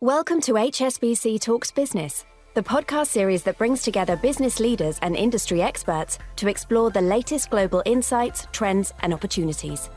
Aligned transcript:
Welcome 0.00 0.40
to 0.42 0.52
HSBC 0.52 1.40
Talks 1.40 1.72
Business, 1.72 2.24
the 2.54 2.62
podcast 2.62 3.08
series 3.08 3.42
that 3.42 3.58
brings 3.58 3.82
together 3.82 4.14
business 4.14 4.60
leaders 4.60 4.96
and 5.02 5.16
industry 5.16 5.60
experts 5.60 6.20
to 6.36 6.46
explore 6.46 6.92
the 6.92 7.00
latest 7.00 7.50
global 7.50 7.82
insights, 7.84 8.46
trends, 8.52 8.94
and 9.02 9.12
opportunities. 9.12 9.90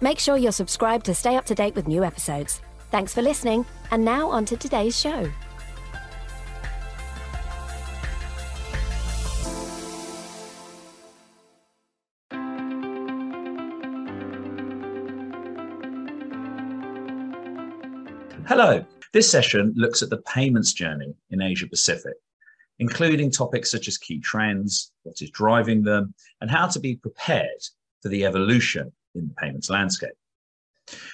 Make 0.00 0.20
sure 0.20 0.36
you're 0.36 0.52
subscribed 0.52 1.06
to 1.06 1.14
stay 1.14 1.34
up 1.34 1.44
to 1.46 1.56
date 1.56 1.74
with 1.74 1.88
new 1.88 2.04
episodes. 2.04 2.60
Thanks 2.92 3.12
for 3.12 3.20
listening, 3.20 3.66
and 3.90 4.04
now 4.04 4.30
on 4.30 4.44
to 4.44 4.56
today's 4.56 4.96
show. 4.96 5.28
Hello. 18.46 18.86
This 19.16 19.30
session 19.30 19.72
looks 19.74 20.02
at 20.02 20.10
the 20.10 20.18
payments 20.18 20.74
journey 20.74 21.14
in 21.30 21.40
Asia 21.40 21.66
Pacific, 21.66 22.12
including 22.80 23.30
topics 23.30 23.70
such 23.70 23.88
as 23.88 23.96
key 23.96 24.20
trends, 24.20 24.92
what 25.04 25.22
is 25.22 25.30
driving 25.30 25.82
them, 25.82 26.12
and 26.42 26.50
how 26.50 26.66
to 26.66 26.78
be 26.78 26.96
prepared 26.96 27.62
for 28.02 28.10
the 28.10 28.26
evolution 28.26 28.92
in 29.14 29.28
the 29.28 29.34
payments 29.40 29.70
landscape. 29.70 30.12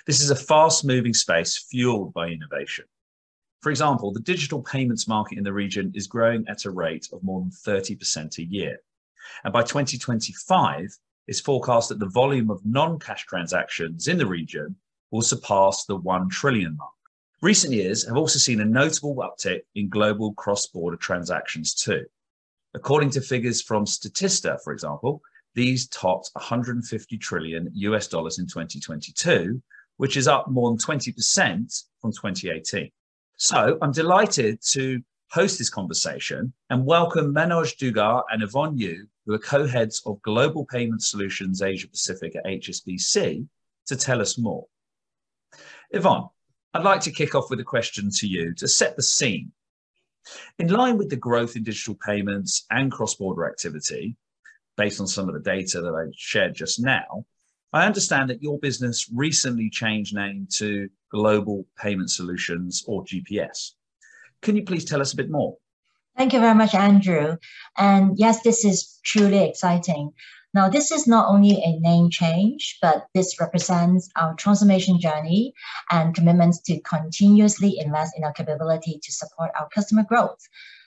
This 0.05 0.21
is 0.21 0.31
a 0.31 0.35
fast 0.35 0.85
moving 0.85 1.15
space 1.15 1.57
fueled 1.57 2.13
by 2.13 2.27
innovation. 2.27 2.87
For 3.61 3.71
example, 3.71 4.13
the 4.13 4.19
digital 4.19 4.63
payments 4.63 5.07
market 5.07 5.39
in 5.39 5.45
the 5.45 5.53
region 5.53 5.93
is 5.95 6.09
growing 6.09 6.45
at 6.49 6.65
a 6.65 6.73
rate 6.73 7.09
of 7.13 7.23
more 7.23 7.41
than 7.41 7.53
30% 7.53 8.39
a 8.39 8.43
year. 8.43 8.81
And 9.45 9.53
by 9.53 9.63
2025, 9.63 10.89
it's 11.29 11.39
forecast 11.39 11.91
that 11.91 12.01
the 12.01 12.07
volume 12.07 12.51
of 12.51 12.67
non 12.67 12.99
cash 12.99 13.27
transactions 13.27 14.09
in 14.09 14.19
the 14.19 14.27
region 14.27 14.75
will 15.13 15.23
surpass 15.23 15.85
the 15.85 15.95
1 15.95 16.31
trillion 16.31 16.77
mark. 16.77 16.91
Recent 17.43 17.73
years 17.73 18.07
have 18.07 18.17
also 18.17 18.39
seen 18.39 18.61
a 18.61 18.65
notable 18.65 19.17
uptick 19.17 19.63
in 19.75 19.89
global 19.89 20.33
cross 20.35 20.69
border 20.69 20.97
transactions 20.97 21.75
too. 21.75 22.05
According 22.73 23.11
to 23.11 23.21
figures 23.21 23.61
from 23.61 23.85
Statista, 23.85 24.63
for 24.63 24.73
example, 24.73 25.21
these 25.57 25.89
topped 25.89 26.31
150 26.35 27.19
trillion 27.19 27.69
US 27.75 28.07
dollars 28.07 28.39
in 28.39 28.47
2022, 28.47 29.61
which 29.97 30.17
is 30.17 30.29
up 30.29 30.47
more 30.47 30.71
than 30.71 30.79
20% 30.79 31.85
from 32.01 32.13
2018. 32.13 32.89
So 33.39 33.77
I'm 33.83 33.91
delighted 33.91 34.61
to 34.71 35.03
host 35.33 35.59
this 35.59 35.69
conversation 35.69 36.53
and 36.71 36.87
welcome 36.87 37.35
Manoj 37.35 37.77
Dugar 37.77 38.23
and 38.31 38.45
Yvonne 38.45 38.79
Yu, 38.79 39.09
who 39.27 39.35
are 39.35 39.39
co-heads 39.41 40.01
of 40.07 40.23
Global 40.23 40.65
Payment 40.67 41.03
Solutions 41.03 41.61
Asia 41.61 41.89
Pacific 41.89 42.37
at 42.37 42.45
HSBC, 42.45 43.49
to 43.87 43.97
tell 43.97 44.21
us 44.21 44.39
more. 44.39 44.65
Yvonne, 45.91 46.29
I'd 46.75 46.85
like 46.85 47.03
to 47.03 47.11
kick 47.11 47.35
off 47.35 47.51
with 47.51 47.61
a 47.61 47.65
question 47.65 48.11
to 48.11 48.27
you 48.27 48.55
to 48.55 48.67
set 48.67 48.97
the 48.97 49.03
scene. 49.03 49.53
In 50.59 50.69
line 50.69 50.97
with 50.97 51.11
the 51.11 51.17
growth 51.17 51.55
in 51.57 51.65
digital 51.65 51.95
payments 51.95 52.65
and 52.71 52.91
cross 52.91 53.15
border 53.15 53.47
activity, 53.47 54.17
based 54.77 55.01
on 55.01 55.07
some 55.07 55.29
of 55.29 55.35
the 55.35 55.41
data 55.41 55.83
that 55.83 55.95
I 55.95 56.11
shared 56.17 56.55
just 56.55 56.81
now, 56.81 57.27
I 57.75 57.85
understand 57.85 58.31
that 58.31 58.43
your 58.43 58.59
business 58.59 59.11
recently 59.13 59.69
changed 59.69 60.15
name 60.15 60.47
to 60.55 60.89
Global 61.11 61.67
Payment 61.79 62.11
Solutions 62.11 62.85
or 62.87 63.05
GPS. 63.05 63.73
Can 64.41 64.57
you 64.57 64.65
please 64.65 64.85
tell 64.85 65.01
us 65.01 65.13
a 65.13 65.17
bit 65.17 65.31
more? 65.31 65.57
Thank 66.17 66.33
you 66.33 66.41
very 66.41 66.55
much, 66.55 66.75
Andrew. 66.75 67.37
And 67.77 68.19
yes, 68.19 68.43
this 68.43 68.65
is 68.65 68.99
truly 69.03 69.45
exciting. 69.45 70.13
Now, 70.55 70.69
this 70.69 70.93
is 70.93 71.07
not 71.07 71.31
only 71.31 71.63
a 71.63 71.79
name 71.81 72.11
change, 72.11 72.79
but 72.83 73.07
this 73.15 73.41
represents 73.41 74.11
our 74.17 74.35
transformation 74.35 75.01
journey 75.01 75.55
and 75.91 76.15
commitments 76.15 76.61
to 76.63 76.81
continuously 76.81 77.79
invest 77.79 78.13
in 78.17 78.25
our 78.25 78.33
capability 78.33 79.01
to 79.03 79.13
support 79.13 79.51
our 79.59 79.69
customer 79.75 80.05
growth. 80.05 80.41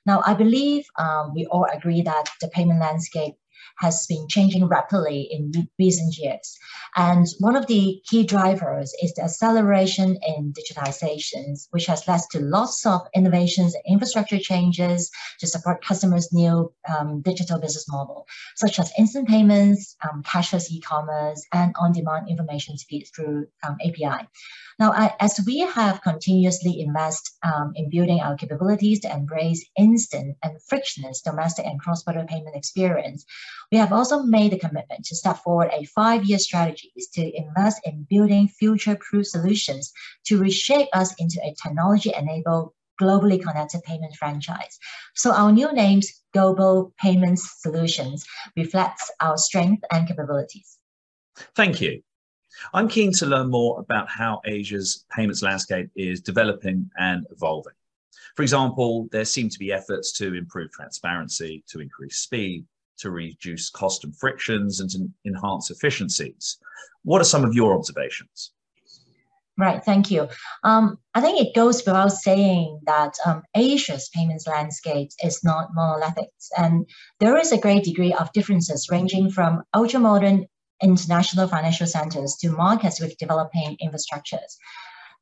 Now, 0.06 0.22
I 0.24 0.36
believe 0.36 0.86
um, 1.00 1.34
we 1.34 1.48
all 1.48 1.66
agree 1.74 2.04
that 2.04 2.30
the 2.42 2.48
payment 2.50 2.80
landscape 2.80 3.36
has 3.78 4.06
been 4.08 4.28
changing 4.30 4.68
rapidly 4.68 5.28
in 5.32 5.52
recent 5.80 6.18
years. 6.18 6.58
And 6.96 7.26
one 7.40 7.56
of 7.56 7.68
the 7.68 8.02
key 8.06 8.24
drivers 8.24 8.94
is 9.02 9.14
the 9.14 9.24
acceleration 9.24 10.18
in 10.26 10.54
digitizations, 10.54 11.68
which 11.72 11.86
has 11.88 12.08
led 12.08 12.22
to 12.32 12.40
lots 12.40 12.86
of 12.86 13.02
innovations 13.14 13.74
and 13.74 13.84
infrastructure 13.88 14.40
changes 14.40 15.12
to 15.40 15.48
support 15.48 15.84
customers' 15.84 16.32
new 16.32 16.72
um, 16.88 17.22
digital 17.22 17.60
business 17.60 17.86
model, 17.90 18.28
such 18.56 18.80
as 18.80 18.92
instant 18.98 19.28
payments, 19.28 19.96
um, 20.04 20.24
cashless 20.24 20.72
e-commerce, 20.72 21.46
and 21.54 21.74
on-demand 21.80 22.30
information 22.30 22.78
feed 22.78 23.06
through 23.16 23.48
um, 23.68 23.78
API. 23.86 24.28
Now, 24.78 24.92
as 25.20 25.40
we 25.46 25.60
have 25.60 26.02
continuously 26.02 26.82
invested 26.82 27.32
um, 27.44 27.72
in 27.76 27.90
building 27.90 28.20
our 28.20 28.36
capabilities 28.36 29.00
to 29.02 29.12
embrace 29.12 29.66
instant 29.78 30.36
and 30.44 30.62
frictionless 30.64 31.22
domestic 31.22 31.66
and 31.66 31.80
cross-border 31.80 32.26
payment 32.28 32.58
experience, 32.58 33.26
we 33.72 33.78
have 33.78 33.94
also 33.94 34.24
made 34.24 34.54
a 34.54 34.60
commitment 34.60 35.06
to 35.06 35.16
step 35.16 35.38
forward 35.38 35.72
a 35.72 35.86
five-year 35.86 36.40
strategy 36.40 36.92
to 37.14 37.38
invest 37.38 37.80
in 37.86 38.06
building 38.10 38.50
future-proof 38.50 39.26
solutions 39.26 39.94
to 40.26 40.40
reshape 40.40 40.90
us 40.94 41.16
into 41.20 41.40
a 41.42 41.56
technology-enabled 41.62 42.74
globally 43.02 43.42
connected 43.42 43.82
payment 43.84 44.16
franchise. 44.16 44.78
So 45.16 45.34
our 45.34 45.52
new 45.52 45.72
names, 45.74 46.12
Global 46.34 46.94
Payments 46.98 47.62
Solutions, 47.62 48.26
reflects 48.56 49.12
our 49.22 49.38
strength 49.38 49.84
and 49.92 50.08
capabilities. 50.08 50.78
Thank 51.56 51.82
you. 51.82 52.02
I'm 52.74 52.88
keen 52.88 53.12
to 53.14 53.26
learn 53.26 53.50
more 53.50 53.80
about 53.80 54.10
how 54.10 54.42
Asia's 54.46 55.06
payments 55.16 55.42
landscape 55.42 55.90
is 55.96 56.22
developing 56.22 56.90
and 56.98 57.26
evolving. 57.32 57.74
For 58.36 58.44
example, 58.44 59.08
there 59.12 59.26
seem 59.26 59.50
to 59.50 59.60
be 59.60 59.72
efforts 59.72 60.12
to 60.14 60.34
improve 60.34 60.72
transparency, 60.72 61.64
to 61.68 61.80
increase 61.80 62.18
speed, 62.18 62.66
to 62.98 63.12
reduce 63.12 63.70
cost 63.70 64.04
and 64.04 64.16
frictions, 64.16 64.80
and 64.80 64.90
to 64.92 65.10
enhance 65.26 65.70
efficiencies. 65.72 66.58
What 67.04 67.22
are 67.22 67.26
some 67.26 67.46
of 67.46 67.54
your 67.54 67.78
observations? 67.78 68.52
Right, 69.58 69.82
thank 69.84 70.12
you. 70.12 70.28
Um, 70.66 70.98
I 71.14 71.22
think 71.22 71.40
it 71.40 71.56
goes 71.56 71.78
without 71.86 72.12
saying 72.12 72.82
that 72.88 73.14
um, 73.26 73.42
Asia's 73.56 74.10
payments 74.10 74.48
landscape 74.48 75.12
is 75.24 75.46
not 75.46 75.70
monolithic, 75.74 76.30
and 76.58 76.86
there 77.22 77.38
is 77.38 77.54
a 77.54 77.58
great 77.58 77.86
degree 77.86 78.14
of 78.14 78.34
differences 78.34 78.90
ranging 78.92 79.32
from 79.32 79.64
ultra 79.74 80.00
modern 80.00 80.46
international 80.82 81.48
financial 81.48 81.88
centers 81.88 82.36
to 82.42 82.50
markets 82.50 83.00
with 83.00 83.18
developing 83.18 83.78
infrastructures. 83.84 84.58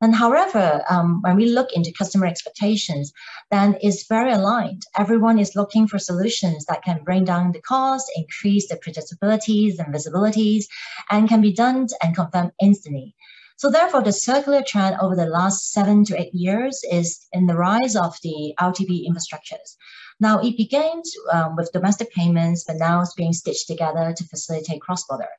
And 0.01 0.13
however, 0.13 0.83
um, 0.89 1.21
when 1.21 1.37
we 1.37 1.45
look 1.45 1.71
into 1.71 1.93
customer 1.97 2.25
expectations, 2.25 3.13
then 3.51 3.77
it's 3.81 4.07
very 4.07 4.33
aligned. 4.33 4.81
Everyone 4.97 5.39
is 5.39 5.55
looking 5.55 5.87
for 5.87 5.97
solutions 5.97 6.65
that 6.65 6.83
can 6.83 7.03
bring 7.05 7.23
down 7.23 7.53
the 7.53 7.61
cost, 7.61 8.11
increase 8.15 8.67
the 8.67 8.75
predictabilities 8.75 9.79
and 9.79 9.93
visibilities, 9.93 10.65
and 11.09 11.29
can 11.29 11.39
be 11.39 11.53
done 11.53 11.87
and 12.01 12.15
confirmed 12.15 12.51
instantly. 12.61 13.15
So 13.57 13.69
therefore, 13.69 14.01
the 14.01 14.11
circular 14.11 14.63
trend 14.65 14.97
over 14.99 15.15
the 15.15 15.25
last 15.25 15.71
seven 15.71 16.03
to 16.05 16.19
eight 16.19 16.33
years 16.33 16.81
is 16.91 17.27
in 17.31 17.47
the 17.47 17.55
rise 17.55 17.95
of 17.95 18.17
the 18.23 18.53
RTP 18.59 19.07
infrastructures. 19.07 19.77
Now, 20.19 20.39
it 20.39 20.57
began 20.57 21.01
um, 21.31 21.55
with 21.55 21.71
domestic 21.71 22.11
payments, 22.11 22.63
but 22.65 22.77
now 22.77 23.01
it's 23.01 23.13
being 23.13 23.33
stitched 23.33 23.67
together 23.67 24.13
to 24.15 24.27
facilitate 24.27 24.81
cross-border. 24.81 25.29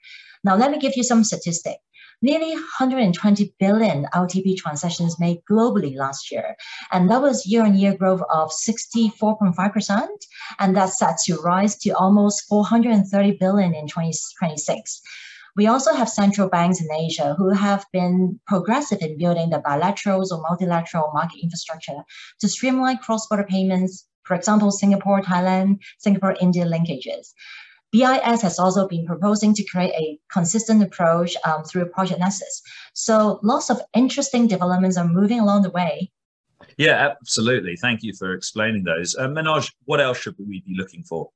Now, 0.43 0.57
let 0.57 0.71
me 0.71 0.79
give 0.79 0.97
you 0.97 1.03
some 1.03 1.25
statistics. 1.25 1.83
Nearly 2.23 2.53
120 2.53 3.55
billion 3.59 4.07
RTP 4.15 4.57
transactions 4.57 5.19
made 5.19 5.43
globally 5.51 5.95
last 5.95 6.31
year, 6.31 6.57
and 6.93 7.11
that 7.11 7.21
was 7.21 7.45
year-on-year 7.45 7.97
growth 7.97 8.23
of 8.31 8.51
64.5%, 8.51 10.07
and 10.59 10.77
that's 10.77 10.99
set 10.99 11.19
to 11.25 11.37
rise 11.43 11.77
to 11.79 11.91
almost 11.91 12.47
430 12.49 13.37
billion 13.39 13.75
in 13.75 13.87
2026. 13.89 15.03
We 15.57 15.67
also 15.69 15.95
have 15.95 16.09
central 16.09 16.49
banks 16.49 16.81
in 16.81 16.91
Asia 16.91 17.35
who 17.39 17.51
have 17.51 17.87
been 17.93 18.41
progressive 18.47 19.01
in 19.01 19.19
building 19.19 19.51
the 19.51 19.61
bilateral 19.61 20.25
or 20.31 20.41
multilateral 20.43 21.13
market 21.15 21.41
infrastructure 21.43 22.03
to 22.41 22.49
streamline 22.49 22.99
cross-border 22.99 23.45
payments, 23.45 24.07
for 24.25 24.35
example, 24.35 24.73
Singapore, 24.73 25.21
Thailand, 25.23 25.79
Singapore, 25.99 26.37
India 26.41 26.65
linkages. 26.65 27.35
BIS 27.93 28.43
has 28.43 28.59
also 28.59 28.89
been 28.89 29.07
proposing 29.07 29.55
to 29.55 29.65
create 29.65 29.93
a 29.95 30.19
consistent 30.33 30.83
approach 30.83 31.37
um, 31.45 31.63
through 31.63 31.87
Project 31.87 32.19
Nexus. 32.19 32.61
So 32.93 33.39
lots 33.45 33.71
of 33.71 33.81
interesting 33.95 34.49
developments 34.49 34.97
are 34.97 35.07
moving 35.07 35.39
along 35.39 35.63
the 35.63 35.71
way. 35.71 36.11
Yeah, 36.77 37.11
absolutely. 37.21 37.77
Thank 37.77 38.03
you 38.03 38.13
for 38.19 38.35
explaining 38.35 38.83
those. 38.83 39.15
Uh, 39.15 39.29
Manoj, 39.29 39.71
what 39.85 40.01
else 40.01 40.19
should 40.19 40.35
we 40.39 40.63
be 40.67 40.75
looking 40.77 41.05
for? 41.05 41.31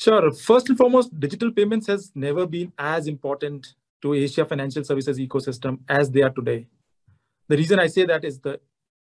Sure. 0.00 0.32
First 0.32 0.70
and 0.70 0.78
foremost, 0.78 1.20
digital 1.20 1.52
payments 1.52 1.86
has 1.86 2.10
never 2.14 2.46
been 2.46 2.72
as 2.78 3.06
important 3.06 3.74
to 4.00 4.14
Asia 4.14 4.46
financial 4.46 4.82
services 4.82 5.18
ecosystem 5.18 5.80
as 5.90 6.10
they 6.10 6.22
are 6.22 6.30
today. 6.30 6.66
The 7.48 7.58
reason 7.58 7.78
I 7.78 7.86
say 7.86 8.06
that 8.06 8.24
is 8.24 8.40
the 8.40 8.58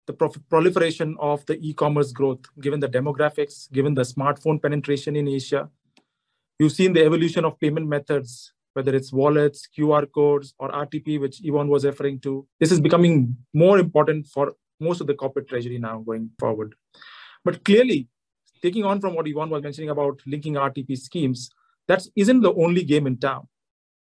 the 0.07 0.13
proliferation 0.13 1.17
of 1.19 1.45
the 1.47 1.57
e-commerce 1.67 2.11
growth, 2.13 2.45
given 2.61 2.79
the 2.79 2.87
demographics, 2.87 3.69
given 3.73 3.93
the 3.95 4.03
smartphone 4.03 4.61
penetration 4.61 5.15
in 5.15 5.27
Asia. 5.27 5.67
You've 6.59 6.71
seen 6.71 6.93
the 6.93 7.03
evolution 7.03 7.43
of 7.43 7.59
payment 7.59 7.87
methods, 7.87 8.53
whether 8.73 8.95
it's 8.95 9.11
wallets, 9.11 9.67
QR 9.75 10.05
codes, 10.13 10.53
or 10.59 10.69
RTP, 10.69 11.19
which 11.19 11.41
Yvonne 11.43 11.69
was 11.69 11.85
referring 11.85 12.19
to. 12.19 12.47
This 12.59 12.71
is 12.71 12.79
becoming 12.79 13.35
more 13.53 13.79
important 13.79 14.27
for 14.27 14.53
most 14.79 15.01
of 15.01 15.07
the 15.07 15.15
corporate 15.15 15.49
treasury 15.49 15.79
now 15.79 15.97
going 15.97 16.29
forward. 16.39 16.75
But 17.43 17.65
clearly, 17.65 18.07
taking 18.61 18.83
on 18.83 18.99
from 19.01 19.15
what 19.15 19.27
Yvonne 19.27 19.49
was 19.49 19.63
mentioning 19.63 19.89
about 19.89 20.21
linking 20.25 20.53
RTP 20.55 20.97
schemes, 20.97 21.49
that 21.87 22.03
isn't 22.15 22.41
the 22.41 22.53
only 22.53 22.83
game 22.83 23.07
in 23.07 23.17
town. 23.17 23.47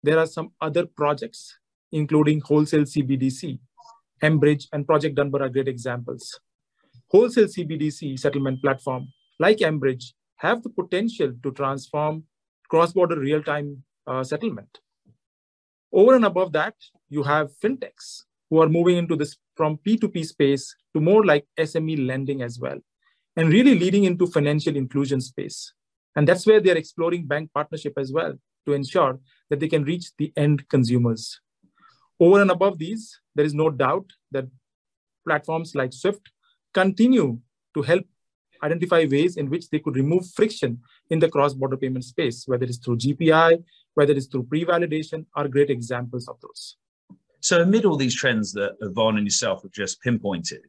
There 0.04 0.20
are 0.20 0.26
some 0.26 0.52
other 0.62 0.86
projects, 0.86 1.58
including 1.92 2.42
wholesale 2.42 2.84
CBDC, 2.84 3.60
mBridge, 4.22 4.68
and 4.72 4.86
Project 4.86 5.16
Dunbar 5.16 5.44
are 5.44 5.50
great 5.50 5.68
examples. 5.68 6.40
Wholesale 7.10 7.46
CBDC 7.46 8.20
settlement 8.20 8.62
platform, 8.62 9.08
like 9.40 9.58
mBridge, 9.58 10.14
have 10.38 10.64
the 10.64 10.70
potential 10.70 11.34
to 11.44 11.52
transform 11.52 12.24
cross-border 12.70 13.20
real-time 13.20 13.84
uh, 14.08 14.24
settlement. 14.24 14.80
Over 15.92 16.16
and 16.16 16.26
above 16.26 16.52
that, 16.54 16.76
you 17.10 17.24
have 17.24 17.52
fintechs 17.64 18.24
who 18.50 18.62
are 18.62 18.70
moving 18.70 18.98
into 18.98 19.16
this 19.16 19.38
from 19.56 19.80
P2P 19.86 20.26
space 20.26 20.76
to 20.94 21.02
more 21.02 21.26
like 21.26 21.46
SME 21.58 22.08
lending 22.08 22.42
as 22.42 22.60
well, 22.60 22.80
and 23.36 23.50
really 23.50 23.78
leading 23.78 24.04
into 24.04 24.28
financial 24.28 24.76
inclusion 24.76 25.22
space. 25.22 25.74
And 26.16 26.28
that's 26.28 26.46
where 26.46 26.60
they're 26.60 26.78
exploring 26.78 27.26
bank 27.26 27.52
partnership 27.54 27.94
as 27.98 28.12
well 28.12 28.34
to 28.66 28.74
ensure 28.74 29.20
that 29.50 29.60
they 29.60 29.68
can 29.68 29.84
reach 29.84 30.12
the 30.18 30.34
end 30.36 30.68
consumers. 30.70 31.40
Over 32.20 32.42
and 32.42 32.52
above 32.52 32.78
these, 32.78 33.20
there 33.36 33.46
is 33.46 33.54
no 33.54 33.70
doubt 33.70 34.10
that 34.32 34.48
platforms 35.26 35.76
like 35.76 35.94
Swift 35.94 36.32
continue 36.74 37.40
to 37.74 37.82
help 37.82 38.06
identify 38.62 39.06
ways 39.10 39.38
in 39.38 39.50
which 39.50 39.70
they 39.70 39.80
could 39.80 39.96
remove 39.96 40.30
friction 40.32 40.80
in 41.10 41.20
the 41.20 41.30
cross-border 41.30 41.78
payment 41.78 42.04
space, 42.04 42.44
whether 42.46 42.66
it's 42.66 42.78
through 42.78 42.98
GPI, 42.98 43.64
whether 43.94 44.14
it's 44.14 44.28
through 44.28 44.44
pre-validation, 44.44 45.26
are 45.36 45.48
great 45.48 45.70
examples 45.70 46.28
of 46.28 46.40
those. 46.42 46.76
So 47.40 47.62
amid 47.62 47.86
all 47.86 47.96
these 47.96 48.16
trends 48.16 48.52
that 48.54 48.76
Yvonne 48.82 49.18
and 49.18 49.26
yourself 49.26 49.64
have 49.64 49.72
just 49.72 50.02
pinpointed, 50.02 50.66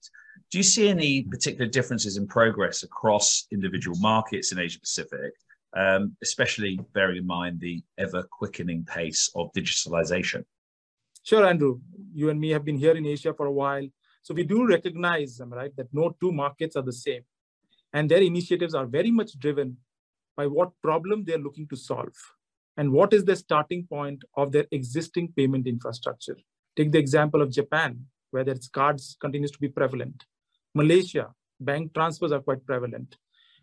do 0.51 0.59
you 0.59 0.65
see 0.65 0.89
any 0.89 1.23
particular 1.23 1.67
differences 1.67 2.17
in 2.17 2.27
progress 2.27 2.83
across 2.83 3.47
individual 3.53 3.97
markets 3.99 4.53
in 4.53 4.59
Asia 4.59 4.81
Pacific, 4.81 5.33
um, 5.77 6.17
especially 6.23 6.81
bearing 6.93 7.19
in 7.19 7.27
mind 7.27 7.61
the 7.61 7.83
ever 7.99 8.25
quickening 8.31 8.85
pace 8.85 9.31
of 9.37 9.53
digitalization? 9.53 10.45
Sure, 11.23 11.47
Andrew. 11.47 11.81
You 12.13 12.31
and 12.31 12.41
me 12.41 12.51
have 12.51 12.65
been 12.65 12.79
here 12.79 12.97
in 12.97 13.07
Asia 13.07 13.33
for 13.33 13.47
a 13.47 13.53
while. 13.53 13.87
So 14.23 14.35
we 14.35 14.45
do 14.45 14.67
recognize, 14.67 15.41
right, 15.47 15.75
that 15.77 15.93
no 15.93 16.17
two 16.21 16.33
markets 16.33 16.77
are 16.77 16.83
the 16.83 16.93
same. 16.93 17.23
And 17.93 18.11
their 18.11 18.23
initiatives 18.23 18.75
are 18.75 18.87
very 18.87 19.11
much 19.11 19.39
driven 19.39 19.77
by 20.37 20.47
what 20.47 20.73
problem 20.83 21.25
they're 21.25 21.39
looking 21.39 21.69
to 21.69 21.77
solve 21.77 22.17
and 22.77 22.93
what 22.93 23.13
is 23.13 23.25
the 23.25 23.37
starting 23.37 23.87
point 23.87 24.25
of 24.37 24.53
their 24.53 24.67
existing 24.71 25.33
payment 25.37 25.67
infrastructure. 25.67 26.37
Take 26.77 26.93
the 26.93 26.99
example 26.99 27.43
of 27.43 27.51
Japan, 27.51 28.07
where 28.31 28.49
its 28.49 28.69
cards 28.69 29.17
continues 29.21 29.51
to 29.53 29.59
be 29.59 29.69
prevalent. 29.69 30.25
Malaysia, 30.75 31.35
bank 31.61 31.93
transfers 31.95 32.33
are 32.33 32.41
quite 32.41 32.65
prevalent. 32.67 33.17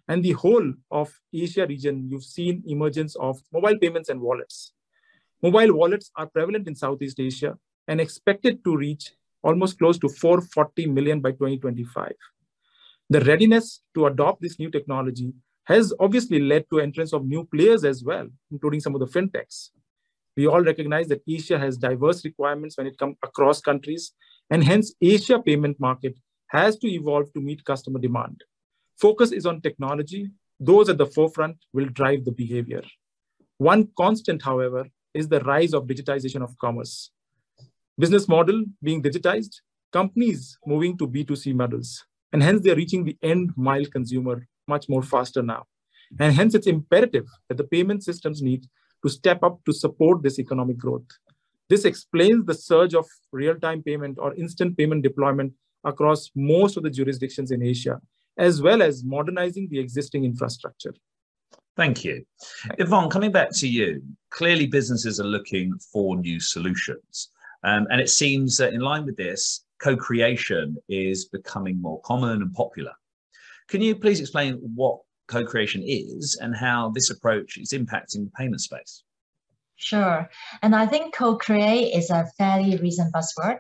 And 0.08 0.24
the 0.24 0.34
whole 0.34 0.74
of 0.90 1.12
Asia 1.34 1.66
region, 1.68 2.08
you've 2.10 2.24
seen 2.24 2.64
emergence 2.66 3.16
of 3.18 3.42
mobile 3.52 3.78
payments 3.78 4.10
and 4.10 4.22
wallets. 4.22 4.74
Mobile 5.44 5.74
wallets 5.74 6.12
are 6.16 6.28
prevalent 6.28 6.68
in 6.68 6.76
Southeast 6.76 7.20
Asia 7.20 7.58
and 7.88 8.00
expected 8.00 8.64
to 8.64 8.76
reach 8.76 9.14
almost 9.44 9.78
close 9.78 9.98
to 10.00 10.10
440 10.10 10.88
million 10.88 11.22
by 11.22 11.32
2025. 11.32 12.14
The 13.10 13.22
readiness 13.22 13.82
to 13.96 14.08
adopt 14.08 14.42
this 14.42 14.60
new 14.60 14.70
technology 14.70 15.34
has 15.66 15.94
obviously 16.00 16.40
led 16.40 16.66
to 16.70 16.80
entrance 16.80 17.14
of 17.14 17.26
new 17.26 17.44
players 17.46 17.84
as 17.84 18.04
well, 18.04 18.28
including 18.52 18.80
some 18.80 18.96
of 18.96 19.00
the 19.00 19.08
fintechs. 19.08 19.70
We 20.36 20.48
all 20.48 20.62
recognize 20.62 21.08
that 21.08 21.24
Asia 21.28 21.58
has 21.60 21.78
diverse 21.78 22.24
requirements 22.24 22.78
when 22.78 22.88
it 22.88 22.98
comes 22.98 23.18
across 23.24 23.60
countries, 23.60 24.14
and 24.50 24.64
hence 24.64 24.94
Asia 25.02 25.40
payment 25.40 25.80
market 25.80 26.16
has 26.48 26.78
to 26.78 26.88
evolve 26.88 27.32
to 27.34 27.42
meet 27.42 27.66
customer 27.66 28.00
demand. 28.00 28.44
Focus 29.00 29.32
is 29.32 29.46
on 29.46 29.62
technology. 29.62 30.32
Those 30.60 30.90
at 30.90 30.98
the 30.98 31.06
forefront 31.06 31.58
will 31.74 31.86
drive 31.86 32.26
the 32.26 32.32
behavior. 32.32 32.84
One 33.58 33.90
constant, 33.98 34.42
however, 34.42 34.88
is 35.14 35.28
the 35.28 35.40
rise 35.42 35.74
of 35.74 35.88
digitization 35.88 36.42
of 36.42 36.58
commerce. 36.60 37.12
Business 37.98 38.28
model 38.28 38.64
being 38.82 39.02
digitized, 39.02 39.56
companies 39.92 40.58
moving 40.66 40.98
to 40.98 41.08
B2C 41.08 41.54
models, 41.54 42.06
and 42.32 42.44
hence 42.44 42.62
they're 42.62 42.76
reaching 42.76 43.04
the 43.04 43.18
end 43.22 43.52
mile 43.56 43.86
consumer 43.86 44.48
much 44.68 44.88
more 44.90 45.02
faster 45.02 45.42
now. 45.42 45.64
And 46.20 46.34
hence 46.34 46.56
it's 46.56 46.68
imperative 46.68 47.26
that 47.50 47.58
the 47.58 47.64
payment 47.64 48.04
systems 48.04 48.42
need 48.42 48.66
to 49.04 49.10
step 49.10 49.44
up 49.44 49.60
to 49.66 49.74
support 49.74 50.24
this 50.24 50.40
economic 50.40 50.78
growth. 50.78 51.08
This 51.70 51.86
explains 51.86 52.46
the 52.46 52.54
surge 52.54 52.94
of 52.94 53.06
real-time 53.32 53.84
payment 53.84 54.18
or 54.20 54.34
instant 54.36 54.78
payment 54.78 55.04
deployment 55.04 55.54
across 55.84 56.32
most 56.36 56.78
of 56.78 56.84
the 56.84 56.90
jurisdictions 56.90 57.52
in 57.52 57.62
Asia, 57.62 58.00
as 58.38 58.62
well 58.62 58.82
as 58.82 59.04
modernizing 59.04 59.68
the 59.70 59.80
existing 59.80 60.24
infrastructure. 60.24 60.94
Thank 61.76 62.04
you. 62.04 62.26
Yvonne, 62.80 63.10
coming 63.10 63.32
back 63.32 63.52
to 63.58 63.68
you, 63.68 64.02
clearly 64.32 64.66
businesses 64.66 65.20
are 65.20 65.26
looking 65.26 65.78
for 65.92 66.18
new 66.18 66.40
solutions. 66.40 67.30
Um, 67.64 67.86
and 67.92 68.02
it 68.02 68.10
seems 68.10 68.58
that 68.58 68.74
in 68.74 68.82
line 68.82 69.06
with 69.06 69.18
this, 69.18 69.66
co 69.80 69.96
creation 69.96 70.78
is 70.90 71.26
becoming 71.26 71.82
more 71.82 72.02
common 72.02 72.42
and 72.42 72.54
popular. 72.54 72.94
Can 73.68 73.82
you 73.82 73.96
please 73.96 74.20
explain 74.20 74.56
what 74.76 75.00
co 75.28 75.46
creation 75.46 75.84
is 75.86 76.38
and 76.42 76.56
how 76.56 76.90
this 76.90 77.10
approach 77.10 77.58
is 77.58 77.74
impacting 77.74 78.26
the 78.26 78.32
payment 78.38 78.62
space? 78.62 79.04
Sure. 79.80 80.28
And 80.64 80.76
I 80.76 80.88
think 80.88 81.14
co-create 81.14 81.94
is 81.94 82.10
a 82.10 82.26
fairly 82.40 82.78
recent 82.78 83.14
buzzword, 83.14 83.60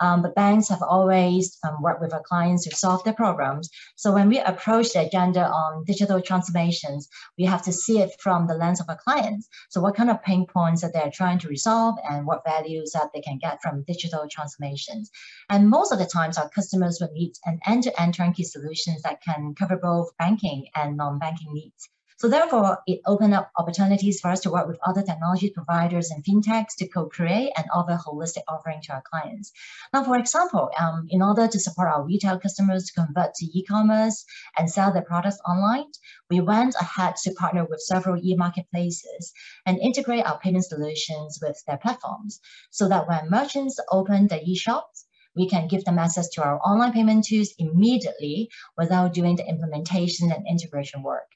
um, 0.00 0.22
but 0.22 0.34
banks 0.34 0.70
have 0.70 0.80
always 0.82 1.58
um, 1.62 1.82
worked 1.82 2.00
with 2.00 2.14
our 2.14 2.22
clients 2.22 2.64
to 2.64 2.74
solve 2.74 3.04
their 3.04 3.12
problems. 3.12 3.68
So 3.94 4.14
when 4.14 4.30
we 4.30 4.38
approach 4.38 4.94
the 4.94 5.06
agenda 5.06 5.46
on 5.46 5.84
digital 5.84 6.22
transformations, 6.22 7.10
we 7.36 7.44
have 7.44 7.60
to 7.64 7.72
see 7.72 7.98
it 7.98 8.18
from 8.18 8.46
the 8.46 8.54
lens 8.54 8.80
of 8.80 8.88
our 8.88 8.96
clients. 8.96 9.46
So 9.68 9.82
what 9.82 9.94
kind 9.94 10.10
of 10.10 10.22
pain 10.22 10.46
points 10.46 10.80
that 10.80 10.94
they're 10.94 11.12
trying 11.12 11.38
to 11.40 11.48
resolve 11.48 11.96
and 12.08 12.26
what 12.26 12.44
values 12.46 12.92
that 12.92 13.10
they 13.12 13.20
can 13.20 13.36
get 13.36 13.60
from 13.60 13.84
digital 13.86 14.26
transformations. 14.30 15.10
And 15.50 15.68
most 15.68 15.92
of 15.92 15.98
the 15.98 16.06
times 16.06 16.38
our 16.38 16.48
customers 16.48 16.96
will 16.98 17.12
need 17.12 17.34
an 17.44 17.60
end-to-end 17.66 18.14
turnkey 18.14 18.44
solutions 18.44 19.02
that 19.02 19.20
can 19.22 19.54
cover 19.54 19.76
both 19.76 20.16
banking 20.18 20.68
and 20.74 20.96
non-banking 20.96 21.52
needs. 21.52 21.90
So 22.20 22.28
therefore, 22.28 22.78
it 22.88 23.00
opened 23.06 23.32
up 23.32 23.52
opportunities 23.56 24.20
for 24.20 24.32
us 24.32 24.40
to 24.40 24.50
work 24.50 24.66
with 24.66 24.80
other 24.84 25.02
technology 25.02 25.50
providers 25.50 26.10
and 26.10 26.24
fintechs 26.24 26.74
to 26.78 26.88
co-create 26.88 27.52
and 27.56 27.66
offer 27.72 27.96
holistic 27.96 28.42
offering 28.48 28.80
to 28.82 28.94
our 28.94 29.02
clients. 29.08 29.52
Now, 29.94 30.02
for 30.02 30.18
example, 30.18 30.68
um, 30.76 31.06
in 31.10 31.22
order 31.22 31.46
to 31.46 31.60
support 31.60 31.86
our 31.86 32.02
retail 32.04 32.40
customers 32.40 32.86
to 32.86 33.04
convert 33.04 33.34
to 33.34 33.46
e-commerce 33.56 34.24
and 34.56 34.68
sell 34.68 34.92
their 34.92 35.02
products 35.02 35.38
online, 35.46 35.84
we 36.28 36.40
went 36.40 36.74
ahead 36.80 37.14
to 37.22 37.34
partner 37.34 37.64
with 37.64 37.78
several 37.82 38.20
e-marketplaces 38.20 39.32
and 39.64 39.78
integrate 39.78 40.26
our 40.26 40.40
payment 40.40 40.64
solutions 40.64 41.38
with 41.40 41.62
their 41.68 41.78
platforms 41.78 42.40
so 42.70 42.88
that 42.88 43.06
when 43.06 43.30
merchants 43.30 43.78
open 43.92 44.26
the 44.26 44.42
e-shops, 44.42 45.04
we 45.36 45.48
can 45.48 45.68
give 45.68 45.84
them 45.84 46.00
access 46.00 46.28
to 46.30 46.42
our 46.42 46.58
online 46.66 46.92
payment 46.92 47.24
tools 47.26 47.54
immediately 47.58 48.50
without 48.76 49.14
doing 49.14 49.36
the 49.36 49.46
implementation 49.46 50.32
and 50.32 50.44
integration 50.48 51.04
work 51.04 51.28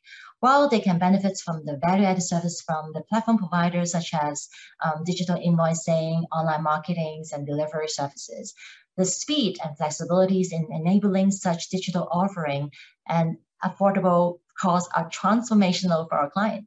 while 0.43 0.69
they 0.69 0.81
can 0.81 0.99
benefit 0.99 1.39
from 1.39 1.65
the 1.65 1.77
value-added 1.77 2.21
service 2.21 2.61
from 2.63 2.93
the 2.95 3.03
platform 3.03 3.39
providers 3.39 3.93
such 3.93 4.13
as 4.13 4.49
um, 4.85 5.05
digital 5.05 5.37
invoicing, 5.37 6.25
online 6.33 6.65
marketing, 6.65 7.25
and 7.33 7.47
delivery 7.47 7.87
services. 7.87 8.53
The 8.97 9.05
speed 9.05 9.59
and 9.63 9.79
flexibilities 9.79 10.49
in 10.51 10.67
enabling 10.73 11.31
such 11.31 11.71
digital 11.71 12.09
offering 12.11 12.73
and 13.09 13.37
affordable 13.65 14.41
costs 14.61 14.91
are 14.97 15.09
transformational 15.11 16.09
for 16.09 16.17
our 16.19 16.31
clients. 16.31 16.67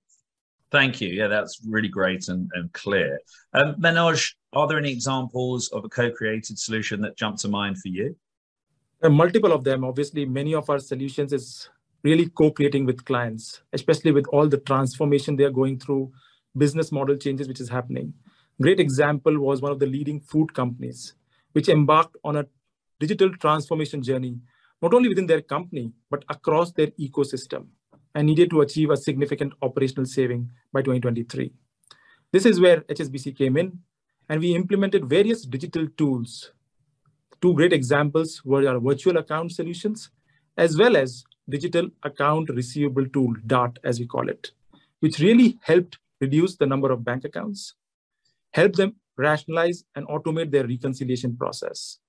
Thank 0.71 1.01
you. 1.01 1.09
Yeah, 1.09 1.27
that's 1.27 1.59
really 1.67 1.89
great 1.89 2.29
and, 2.29 2.49
and 2.53 2.71
clear. 2.71 3.19
Um, 3.53 3.75
Manoj, 3.75 4.35
are 4.53 4.67
there 4.69 4.77
any 4.77 4.91
examples 4.93 5.67
of 5.73 5.83
a 5.83 5.89
co-created 5.89 6.57
solution 6.57 7.01
that 7.01 7.17
jump 7.17 7.39
to 7.39 7.49
mind 7.49 7.81
for 7.81 7.89
you? 7.89 8.15
Multiple 9.03 9.51
of 9.51 9.65
them. 9.65 9.83
Obviously, 9.83 10.25
many 10.25 10.55
of 10.55 10.69
our 10.69 10.79
solutions 10.79 11.33
is 11.33 11.69
really 12.05 12.29
co-creating 12.29 12.85
with 12.85 13.03
clients, 13.03 13.61
especially 13.73 14.11
with 14.11 14.27
all 14.27 14.47
the 14.47 14.59
transformation 14.59 15.35
they 15.35 15.43
are 15.43 15.57
going 15.59 15.79
through, 15.79 16.11
business 16.55 16.91
model 16.91 17.17
changes 17.17 17.47
which 17.47 17.59
is 17.59 17.67
happening. 17.67 18.13
Great 18.61 18.79
example 18.79 19.39
was 19.39 19.59
one 19.59 19.71
of 19.71 19.79
the 19.79 19.87
leading 19.87 20.19
food 20.21 20.53
companies, 20.53 21.15
which 21.53 21.67
embarked 21.67 22.15
on 22.23 22.35
a 22.37 22.45
digital 22.99 23.31
transformation 23.37 24.03
journey, 24.03 24.37
not 24.83 24.93
only 24.93 25.09
within 25.09 25.25
their 25.25 25.41
company, 25.41 25.91
but 26.11 26.23
across 26.29 26.71
their 26.73 26.91
ecosystem, 27.05 27.65
and 28.13 28.27
needed 28.27 28.51
to 28.51 28.61
achieve 28.61 28.91
a 28.91 28.97
significant 28.97 29.53
operational 29.63 30.05
saving 30.05 30.47
by 30.71 30.81
2023. 30.81 31.51
This 32.31 32.45
is 32.45 32.61
where 32.61 32.81
HSBC 32.81 33.35
came 33.35 33.57
in, 33.57 33.79
and 34.29 34.39
we 34.39 34.53
implemented 34.55 35.05
various 35.05 35.43
digital 35.43 35.87
tools. 35.97 36.51
Two 37.41 37.55
great 37.55 37.73
examples 37.73 38.45
were 38.45 38.67
our 38.67 38.79
virtual 38.79 39.17
account 39.17 39.51
solutions, 39.51 40.11
as 40.55 40.77
well 40.77 40.95
as 40.95 41.25
digital 41.49 41.89
account 42.03 42.49
receivable 42.49 43.07
tool, 43.07 43.33
DART 43.45 43.79
as 43.83 43.99
we 43.99 44.07
call 44.07 44.29
it, 44.29 44.51
which 44.99 45.19
really 45.19 45.59
helped 45.61 45.99
reduce 46.21 46.55
the 46.55 46.65
number 46.65 46.91
of 46.91 47.03
bank 47.03 47.25
accounts, 47.25 47.75
help 48.53 48.73
them 48.73 48.95
rationalize 49.17 49.83
and 49.95 50.07
automate 50.07 50.51
their 50.51 50.67
reconciliation 50.67 51.37
process. 51.37 51.99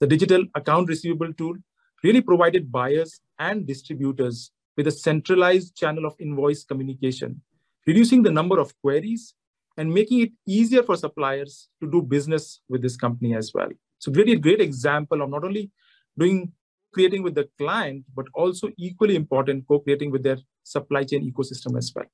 The 0.00 0.06
digital 0.06 0.44
account 0.54 0.88
receivable 0.88 1.32
tool 1.34 1.56
really 2.02 2.20
provided 2.20 2.72
buyers 2.72 3.20
and 3.38 3.66
distributors 3.66 4.50
with 4.76 4.86
a 4.86 4.90
centralized 4.90 5.76
channel 5.76 6.06
of 6.06 6.14
invoice 6.18 6.64
communication, 6.64 7.42
reducing 7.86 8.22
the 8.22 8.30
number 8.30 8.58
of 8.58 8.72
queries 8.80 9.34
and 9.76 9.92
making 9.92 10.20
it 10.20 10.32
easier 10.46 10.82
for 10.82 10.96
suppliers 10.96 11.68
to 11.82 11.90
do 11.90 12.02
business 12.02 12.60
with 12.68 12.82
this 12.82 12.96
company 12.96 13.34
as 13.34 13.52
well. 13.54 13.68
So 13.98 14.12
really 14.12 14.32
a 14.32 14.38
great 14.38 14.60
example 14.60 15.20
of 15.22 15.30
not 15.30 15.44
only 15.44 15.70
doing 16.18 16.52
creating 16.92 17.22
with 17.22 17.34
the 17.34 17.48
client, 17.58 18.04
but 18.14 18.26
also 18.34 18.70
equally 18.78 19.16
important, 19.16 19.66
co-creating 19.68 20.10
with 20.10 20.22
their 20.22 20.38
supply 20.64 21.04
chain 21.04 21.30
ecosystem 21.30 21.76
as 21.76 21.92
well. 21.94 22.06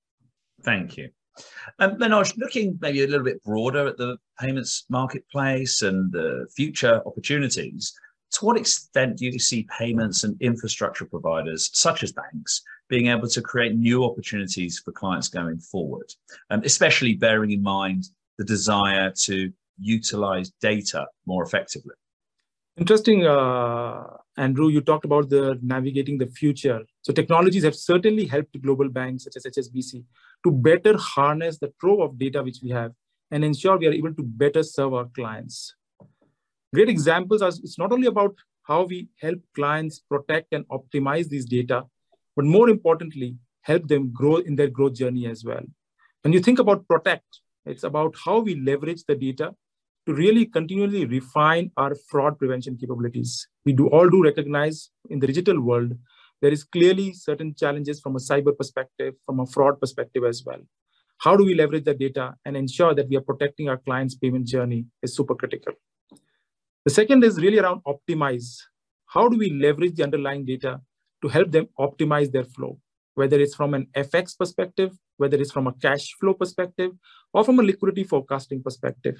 Thank 0.62 0.96
you. 0.96 1.10
Um, 1.78 1.96
Manoj, 1.96 2.36
looking 2.38 2.78
maybe 2.80 3.04
a 3.04 3.06
little 3.06 3.24
bit 3.24 3.42
broader 3.42 3.86
at 3.86 3.98
the 3.98 4.16
payments 4.40 4.84
marketplace 4.88 5.82
and 5.82 6.10
the 6.10 6.46
future 6.56 7.02
opportunities, 7.06 7.92
to 8.32 8.44
what 8.44 8.56
extent 8.56 9.18
do 9.18 9.26
you 9.26 9.38
see 9.38 9.66
payments 9.78 10.24
and 10.24 10.40
infrastructure 10.40 11.04
providers, 11.04 11.70
such 11.72 12.02
as 12.02 12.12
banks, 12.12 12.62
being 12.88 13.08
able 13.08 13.28
to 13.28 13.42
create 13.42 13.76
new 13.76 14.04
opportunities 14.04 14.78
for 14.78 14.92
clients 14.92 15.28
going 15.28 15.58
forward, 15.58 16.12
um, 16.50 16.62
especially 16.64 17.14
bearing 17.14 17.52
in 17.52 17.62
mind 17.62 18.04
the 18.38 18.44
desire 18.44 19.10
to 19.10 19.52
utilize 19.78 20.50
data 20.60 21.06
more 21.26 21.42
effectively? 21.42 21.94
Interesting, 22.76 23.26
uh, 23.26 24.04
Andrew. 24.36 24.68
You 24.68 24.80
talked 24.80 25.04
about 25.04 25.30
the 25.30 25.58
navigating 25.62 26.18
the 26.18 26.26
future. 26.26 26.82
So 27.02 27.12
technologies 27.12 27.64
have 27.64 27.74
certainly 27.74 28.26
helped 28.26 28.60
global 28.60 28.88
banks 28.88 29.24
such 29.24 29.36
as 29.36 29.44
HSBC 29.46 30.04
to 30.44 30.50
better 30.50 30.96
harness 30.96 31.58
the 31.58 31.72
trove 31.80 32.00
of 32.00 32.18
data 32.18 32.42
which 32.42 32.58
we 32.62 32.70
have 32.70 32.92
and 33.30 33.44
ensure 33.44 33.78
we 33.78 33.86
are 33.86 33.92
able 33.92 34.14
to 34.14 34.22
better 34.22 34.62
serve 34.62 34.94
our 34.94 35.06
clients. 35.14 35.74
Great 36.74 36.88
examples 36.88 37.42
are 37.42 37.48
it's 37.48 37.78
not 37.78 37.92
only 37.92 38.06
about 38.06 38.34
how 38.64 38.84
we 38.84 39.08
help 39.20 39.38
clients 39.54 40.00
protect 40.00 40.52
and 40.52 40.66
optimize 40.68 41.28
these 41.28 41.46
data, 41.46 41.84
but 42.34 42.44
more 42.44 42.68
importantly, 42.68 43.36
help 43.62 43.86
them 43.88 44.12
grow 44.12 44.36
in 44.36 44.56
their 44.56 44.68
growth 44.68 44.94
journey 44.94 45.26
as 45.26 45.44
well. 45.44 45.62
When 46.22 46.32
you 46.32 46.40
think 46.40 46.58
about 46.58 46.86
protect, 46.88 47.40
it's 47.64 47.84
about 47.84 48.14
how 48.24 48.40
we 48.40 48.56
leverage 48.56 49.04
the 49.06 49.14
data 49.14 49.54
to 50.06 50.14
really 50.14 50.46
continually 50.46 51.04
refine 51.04 51.70
our 51.76 51.94
fraud 52.08 52.38
prevention 52.38 52.76
capabilities. 52.76 53.48
We 53.64 53.72
do 53.72 53.88
all 53.88 54.08
do 54.08 54.22
recognize 54.22 54.90
in 55.10 55.18
the 55.18 55.26
digital 55.26 55.60
world, 55.60 55.92
there 56.40 56.52
is 56.52 56.62
clearly 56.62 57.12
certain 57.12 57.54
challenges 57.54 58.00
from 58.00 58.14
a 58.14 58.20
cyber 58.20 58.56
perspective, 58.56 59.14
from 59.24 59.40
a 59.40 59.46
fraud 59.46 59.80
perspective 59.80 60.22
as 60.24 60.44
well. 60.44 60.60
How 61.18 61.36
do 61.36 61.44
we 61.44 61.54
leverage 61.54 61.84
the 61.84 61.94
data 61.94 62.34
and 62.44 62.56
ensure 62.56 62.94
that 62.94 63.08
we 63.08 63.16
are 63.16 63.22
protecting 63.22 63.68
our 63.68 63.78
clients' 63.78 64.14
payment 64.14 64.46
journey 64.46 64.86
is 65.02 65.16
super 65.16 65.34
critical. 65.34 65.72
The 66.84 66.90
second 66.90 67.24
is 67.24 67.38
really 67.38 67.58
around 67.58 67.80
optimize. 67.84 68.58
How 69.06 69.28
do 69.28 69.38
we 69.38 69.50
leverage 69.50 69.94
the 69.94 70.04
underlying 70.04 70.44
data 70.44 70.80
to 71.22 71.28
help 71.28 71.50
them 71.50 71.68
optimize 71.80 72.30
their 72.30 72.44
flow, 72.44 72.78
whether 73.14 73.40
it's 73.40 73.54
from 73.54 73.74
an 73.74 73.88
FX 73.96 74.38
perspective, 74.38 74.96
whether 75.16 75.38
it's 75.38 75.50
from 75.50 75.66
a 75.66 75.72
cash 75.72 76.14
flow 76.20 76.34
perspective, 76.34 76.92
or 77.32 77.42
from 77.44 77.58
a 77.58 77.62
liquidity 77.62 78.04
forecasting 78.04 78.62
perspective 78.62 79.16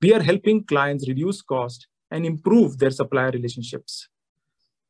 we 0.00 0.12
are 0.14 0.22
helping 0.22 0.64
clients 0.64 1.08
reduce 1.08 1.42
cost 1.42 1.86
and 2.10 2.24
improve 2.24 2.78
their 2.78 2.90
supplier 2.90 3.30
relationships. 3.30 4.08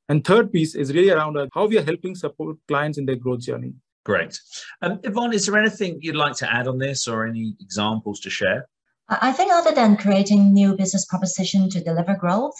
And 0.08 0.24
third 0.24 0.52
piece 0.52 0.74
is 0.74 0.94
really 0.94 1.10
around 1.10 1.36
uh, 1.36 1.48
how 1.52 1.66
we 1.66 1.78
are 1.78 1.84
helping 1.84 2.14
support 2.14 2.56
clients 2.66 2.98
in 2.98 3.06
their 3.06 3.16
growth 3.16 3.40
journey. 3.40 3.74
Great. 4.04 4.40
Um, 4.80 5.00
Yvonne, 5.02 5.34
is 5.34 5.46
there 5.46 5.58
anything 5.58 5.98
you'd 6.00 6.16
like 6.16 6.34
to 6.36 6.50
add 6.50 6.66
on 6.66 6.78
this 6.78 7.06
or 7.06 7.26
any 7.26 7.54
examples 7.60 8.20
to 8.20 8.30
share? 8.30 8.66
I 9.10 9.32
think 9.32 9.52
other 9.52 9.74
than 9.74 9.96
creating 9.96 10.52
new 10.52 10.76
business 10.76 11.04
proposition 11.06 11.68
to 11.70 11.82
deliver 11.82 12.14
growth, 12.14 12.56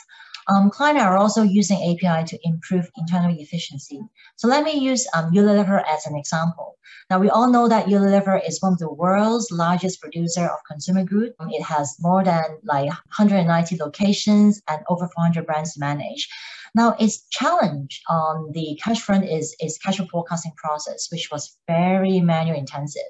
um, 0.48 0.70
clients 0.70 1.02
are 1.02 1.16
also 1.16 1.42
using 1.42 1.76
API 1.76 2.24
to 2.24 2.38
improve 2.42 2.88
internal 2.96 3.36
efficiency. 3.38 4.00
So 4.36 4.48
let 4.48 4.64
me 4.64 4.78
use 4.78 5.06
um, 5.14 5.30
Unilever 5.32 5.82
as 5.86 6.06
an 6.06 6.16
example. 6.16 6.76
Now 7.10 7.18
we 7.18 7.28
all 7.28 7.50
know 7.50 7.68
that 7.68 7.86
Unilever 7.86 8.40
is 8.46 8.60
one 8.62 8.72
of 8.72 8.78
the 8.78 8.92
world's 8.92 9.50
largest 9.50 10.00
producer 10.00 10.46
of 10.46 10.58
consumer 10.66 11.04
goods. 11.04 11.34
It 11.50 11.62
has 11.62 11.96
more 12.00 12.24
than 12.24 12.44
like 12.64 12.88
190 12.88 13.76
locations 13.76 14.62
and 14.68 14.80
over 14.88 15.08
400 15.08 15.46
brands 15.46 15.74
to 15.74 15.80
manage. 15.80 16.28
Now 16.74 16.94
its 16.98 17.26
challenge 17.30 18.02
on 18.08 18.52
the 18.52 18.78
cash 18.82 19.00
front 19.00 19.24
is, 19.24 19.54
its 19.60 19.78
cash 19.78 20.00
forecasting 20.10 20.52
process, 20.56 21.08
which 21.10 21.28
was 21.30 21.56
very 21.66 22.20
manual 22.20 22.58
intensive 22.58 23.02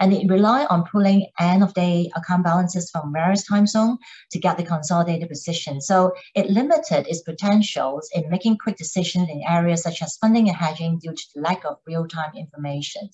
and 0.00 0.12
it 0.12 0.28
rely 0.28 0.64
on 0.64 0.84
pulling 0.90 1.26
end 1.38 1.62
of 1.62 1.74
day 1.74 2.10
account 2.16 2.42
balances 2.42 2.90
from 2.90 3.12
various 3.12 3.46
time 3.46 3.66
zones 3.66 3.98
to 4.32 4.38
get 4.38 4.56
the 4.56 4.64
consolidated 4.64 5.28
position. 5.28 5.80
So 5.80 6.12
it 6.34 6.50
limited 6.50 7.06
its 7.06 7.22
potentials 7.22 8.08
in 8.14 8.30
making 8.30 8.58
quick 8.58 8.76
decisions 8.76 9.28
in 9.28 9.42
areas 9.46 9.82
such 9.82 10.02
as 10.02 10.16
funding 10.16 10.48
and 10.48 10.56
hedging 10.56 10.98
due 10.98 11.12
to 11.12 11.24
the 11.34 11.42
lack 11.42 11.64
of 11.64 11.76
real-time 11.86 12.32
information. 12.34 13.10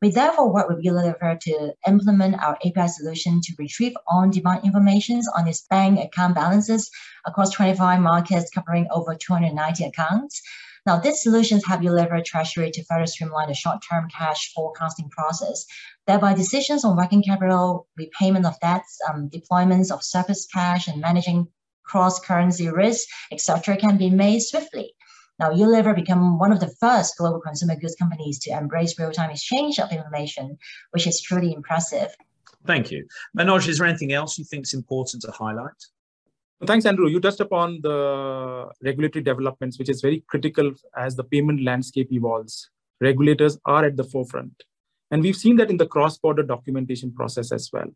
We 0.00 0.10
therefore 0.10 0.52
work 0.52 0.68
with 0.68 0.84
Unilever 0.84 1.38
to 1.38 1.74
implement 1.86 2.42
our 2.42 2.58
API 2.66 2.88
solution 2.88 3.40
to 3.42 3.54
retrieve 3.56 3.94
on-demand 4.08 4.64
information 4.64 5.20
on 5.36 5.46
its 5.46 5.62
bank 5.70 6.00
account 6.00 6.34
balances 6.34 6.90
across 7.24 7.50
25 7.50 8.00
markets 8.00 8.50
covering 8.50 8.88
over 8.90 9.14
290 9.14 9.84
accounts. 9.84 10.42
Now, 10.84 10.98
these 10.98 11.22
solutions 11.22 11.64
help 11.64 11.80
Unilever 11.80 12.24
Treasury 12.24 12.70
to 12.72 12.84
further 12.84 13.06
streamline 13.06 13.48
the 13.48 13.54
short-term 13.54 14.08
cash 14.08 14.52
forecasting 14.52 15.08
process. 15.10 15.64
Thereby, 16.06 16.34
decisions 16.34 16.84
on 16.84 16.96
working 16.96 17.22
capital, 17.22 17.86
repayment 17.96 18.46
of 18.46 18.58
debts, 18.60 18.98
um, 19.08 19.30
deployments 19.30 19.92
of 19.92 20.02
surplus 20.02 20.46
cash, 20.46 20.88
and 20.88 21.00
managing 21.00 21.46
cross-currency 21.84 22.68
risk, 22.68 23.06
etc., 23.30 23.76
can 23.76 23.96
be 23.96 24.10
made 24.10 24.40
swiftly. 24.40 24.92
Now, 25.38 25.50
Unilever 25.50 25.94
become 25.94 26.38
one 26.38 26.52
of 26.52 26.60
the 26.60 26.74
first 26.80 27.16
global 27.16 27.40
consumer 27.40 27.76
goods 27.76 27.94
companies 27.94 28.40
to 28.40 28.50
embrace 28.50 28.98
real-time 28.98 29.30
exchange 29.30 29.78
of 29.78 29.92
information, 29.92 30.58
which 30.90 31.06
is 31.06 31.20
truly 31.20 31.52
impressive. 31.52 32.14
Thank 32.66 32.90
you. 32.90 33.06
Manoj, 33.36 33.68
is 33.68 33.78
there 33.78 33.86
anything 33.86 34.12
else 34.12 34.38
you 34.38 34.44
think 34.44 34.66
is 34.66 34.74
important 34.74 35.22
to 35.22 35.30
highlight? 35.30 35.70
Thanks, 36.64 36.86
Andrew. 36.86 37.08
You 37.08 37.18
touched 37.18 37.40
upon 37.40 37.80
the 37.82 38.68
regulatory 38.84 39.24
developments, 39.24 39.80
which 39.80 39.88
is 39.88 40.00
very 40.00 40.22
critical 40.28 40.72
as 40.96 41.16
the 41.16 41.24
payment 41.24 41.64
landscape 41.64 42.12
evolves. 42.12 42.70
Regulators 43.00 43.58
are 43.64 43.84
at 43.84 43.96
the 43.96 44.04
forefront. 44.04 44.62
And 45.10 45.22
we've 45.22 45.36
seen 45.36 45.56
that 45.56 45.70
in 45.70 45.76
the 45.76 45.86
cross 45.86 46.18
border 46.18 46.44
documentation 46.44 47.12
process 47.12 47.50
as 47.50 47.68
well. 47.72 47.88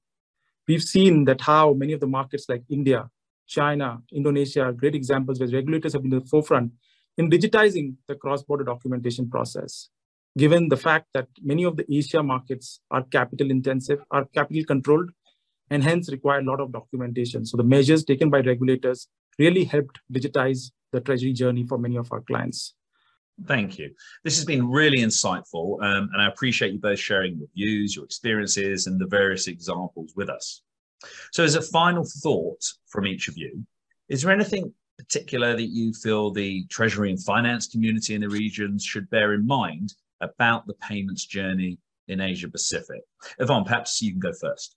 We've 0.67 0.83
seen 0.83 1.27
that 1.27 1.43
how 1.43 1.75
many 1.75 1.93
of 1.93 2.01
the 2.01 2.09
markets 2.09 2.47
like 2.49 2.65
India, 2.69 3.09
China, 3.47 4.03
Indonesia 4.13 4.63
are 4.63 4.73
great 4.73 4.97
examples 4.97 5.39
where 5.39 5.49
regulators 5.49 5.93
have 5.93 6.03
been 6.03 6.15
at 6.15 6.25
the 6.25 6.29
forefront 6.29 6.73
in 7.17 7.31
digitizing 7.31 7.95
the 8.09 8.17
cross 8.17 8.43
border 8.43 8.65
documentation 8.65 9.31
process. 9.31 9.91
Given 10.37 10.69
the 10.69 10.77
fact 10.77 11.07
that 11.15 11.29
many 11.41 11.63
of 11.63 11.77
the 11.77 11.87
Asia 11.89 12.21
markets 12.21 12.81
are 12.91 13.05
capital 13.05 13.49
intensive, 13.49 14.01
are 14.11 14.25
capital 14.35 14.65
controlled, 14.65 15.11
and 15.71 15.83
hence 15.83 16.11
require 16.11 16.41
a 16.41 16.45
lot 16.45 16.61
of 16.61 16.73
documentation. 16.73 17.45
So 17.45 17.57
the 17.57 17.65
measures 17.65 18.05
taken 18.05 18.31
by 18.31 18.41
regulators 18.41 19.09
really 19.39 19.65
helped 19.65 20.01
digitize 20.13 20.71
the 20.93 21.01
treasury 21.01 21.33
journey 21.33 21.65
for 21.67 21.79
many 21.79 21.97
of 21.97 22.11
our 22.13 22.21
clients. 22.21 22.75
Thank 23.45 23.79
you. 23.79 23.91
This 24.25 24.37
has 24.37 24.47
been 24.47 24.71
really 24.71 24.99
insightful, 24.99 25.83
um, 25.83 26.09
and 26.13 26.23
I 26.23 26.29
appreciate 26.29 26.73
you 26.73 26.79
both 26.79 26.99
sharing 26.99 27.37
your 27.37 27.49
views, 27.55 27.95
your 27.95 28.07
experiences, 28.07 28.87
and 28.87 28.99
the 28.99 29.07
various 29.07 29.47
examples 29.47 30.15
with 30.17 30.31
us. 30.31 30.63
So, 31.33 31.45
as 31.45 31.55
a 31.55 31.61
final 31.61 32.05
thought 32.23 32.65
from 32.87 33.07
each 33.07 33.29
of 33.29 33.37
you, 33.37 33.67
is 34.09 34.23
there 34.23 34.33
anything 34.33 34.73
particular 34.97 35.55
that 35.55 35.67
you 35.67 35.93
feel 35.93 36.31
the 36.31 36.65
treasury 36.69 37.11
and 37.11 37.23
finance 37.23 37.67
community 37.67 38.15
in 38.15 38.23
the 38.23 38.29
regions 38.31 38.83
should 38.83 39.11
bear 39.11 39.35
in 39.35 39.47
mind 39.47 39.93
about 40.23 40.67
the 40.67 40.75
payments 40.75 41.27
journey 41.27 41.79
in 42.09 42.23
Asia 42.23 42.49
Pacific? 42.49 43.03
Yvonne, 43.39 43.65
perhaps 43.65 44.01
you 44.01 44.13
can 44.13 44.21
go 44.21 44.33
first. 44.33 44.77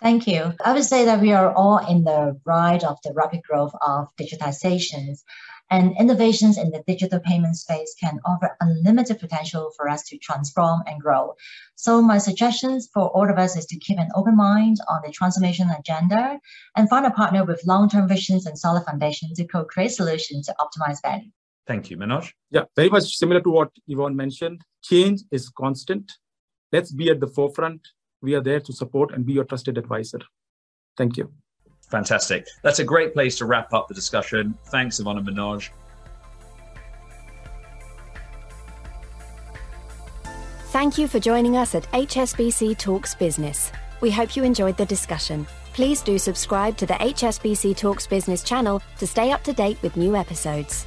Thank 0.00 0.26
you. 0.26 0.54
I 0.64 0.72
would 0.72 0.84
say 0.84 1.04
that 1.04 1.20
we 1.20 1.32
are 1.32 1.52
all 1.52 1.78
in 1.78 2.04
the 2.04 2.40
ride 2.44 2.84
of 2.84 2.98
the 3.02 3.12
rapid 3.14 3.42
growth 3.42 3.74
of 3.86 4.08
digitizations 4.16 5.22
and 5.70 5.94
innovations 5.98 6.56
in 6.56 6.70
the 6.70 6.82
digital 6.86 7.20
payment 7.20 7.56
space 7.56 7.94
can 8.00 8.18
offer 8.24 8.56
unlimited 8.60 9.18
potential 9.18 9.70
for 9.76 9.88
us 9.88 10.02
to 10.04 10.18
transform 10.18 10.82
and 10.86 11.00
grow. 11.00 11.34
So 11.74 12.00
my 12.00 12.18
suggestions 12.18 12.88
for 12.92 13.08
all 13.08 13.28
of 13.30 13.38
us 13.38 13.56
is 13.56 13.66
to 13.66 13.78
keep 13.78 13.98
an 13.98 14.08
open 14.14 14.36
mind 14.36 14.78
on 14.88 15.02
the 15.04 15.12
transformation 15.12 15.68
agenda 15.78 16.40
and 16.76 16.88
find 16.88 17.04
a 17.04 17.10
partner 17.10 17.44
with 17.44 17.66
long-term 17.66 18.08
visions 18.08 18.46
and 18.46 18.58
solid 18.58 18.84
foundation 18.84 19.34
to 19.34 19.46
co-create 19.46 19.92
solutions 19.92 20.46
to 20.46 20.54
optimize 20.58 21.02
value. 21.02 21.30
Thank 21.66 21.90
you, 21.90 21.98
Manoj. 21.98 22.32
Yeah, 22.50 22.64
very 22.74 22.88
much 22.88 23.16
similar 23.16 23.42
to 23.42 23.50
what 23.50 23.70
Yvonne 23.86 24.16
mentioned. 24.16 24.62
Change 24.82 25.20
is 25.30 25.50
constant. 25.50 26.12
Let's 26.72 26.92
be 26.92 27.10
at 27.10 27.20
the 27.20 27.26
forefront 27.26 27.86
we 28.22 28.34
are 28.34 28.40
there 28.40 28.60
to 28.60 28.72
support 28.72 29.12
and 29.12 29.24
be 29.24 29.32
your 29.32 29.44
trusted 29.44 29.78
advisor. 29.78 30.20
Thank 30.96 31.16
you. 31.16 31.32
Fantastic. 31.90 32.46
That's 32.62 32.80
a 32.80 32.84
great 32.84 33.14
place 33.14 33.38
to 33.38 33.46
wrap 33.46 33.72
up 33.72 33.88
the 33.88 33.94
discussion. 33.94 34.56
Thanks, 34.66 35.00
Ivana 35.00 35.18
and 35.18 35.28
Manoj. 35.28 35.70
Thank 40.70 40.98
you 40.98 41.08
for 41.08 41.18
joining 41.18 41.56
us 41.56 41.74
at 41.74 41.90
HSBC 41.92 42.76
Talks 42.76 43.14
Business. 43.14 43.72
We 44.00 44.10
hope 44.10 44.36
you 44.36 44.44
enjoyed 44.44 44.76
the 44.76 44.84
discussion. 44.84 45.46
Please 45.72 46.02
do 46.02 46.18
subscribe 46.18 46.76
to 46.76 46.86
the 46.86 46.94
HSBC 46.94 47.76
Talks 47.76 48.06
Business 48.06 48.42
channel 48.42 48.82
to 48.98 49.06
stay 49.06 49.32
up 49.32 49.42
to 49.44 49.52
date 49.52 49.80
with 49.82 49.96
new 49.96 50.14
episodes. 50.14 50.86